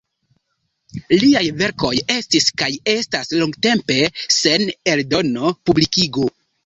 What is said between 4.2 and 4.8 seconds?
sen